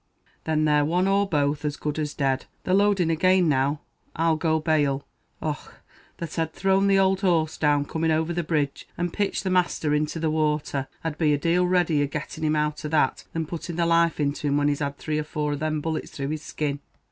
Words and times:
"Then 0.45 0.65
they're 0.65 0.83
one 0.83 1.07
or 1.07 1.29
both 1.29 1.63
as 1.63 1.75
good 1.77 1.99
as 1.99 2.15
dead; 2.15 2.47
they're 2.63 2.73
loading 2.73 3.11
again 3.11 3.47
now, 3.47 3.81
I'll 4.15 4.35
go 4.35 4.59
bail. 4.59 5.05
Och! 5.43 5.75
that 6.17 6.39
I'd 6.39 6.53
thrown 6.53 6.87
the 6.87 6.97
owld 6.97 7.21
horse 7.21 7.55
down 7.55 7.85
coming 7.85 8.09
over 8.09 8.33
the 8.33 8.41
bridge, 8.41 8.87
and 8.97 9.13
pitched 9.13 9.43
the 9.43 9.51
masther 9.51 9.93
into 9.93 10.19
the 10.19 10.31
wather. 10.31 10.87
I'd 11.03 11.19
be 11.19 11.35
a 11.35 11.37
dail 11.37 11.67
readier 11.67 12.07
getting 12.07 12.43
him 12.43 12.55
out 12.55 12.83
of 12.83 12.89
that, 12.89 13.25
than 13.33 13.45
putting 13.45 13.75
the 13.75 13.85
life 13.85 14.19
into 14.19 14.47
him 14.47 14.57
when 14.57 14.69
he's 14.69 14.79
had 14.79 14.97
three 14.97 15.19
or 15.19 15.23
four 15.23 15.53
of 15.53 15.59
them 15.59 15.81
bullets 15.81 16.09
through 16.09 16.29
his 16.29 16.41
skin." 16.41 16.79